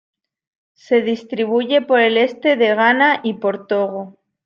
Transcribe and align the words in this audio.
Se 0.73 1.03
distribuye 1.03 1.83
por 1.83 1.99
el 1.99 2.17
este 2.17 2.55
de 2.55 2.73
Ghana 2.73 3.19
y 3.23 3.35
por 3.35 3.67
Togo. 3.67 4.17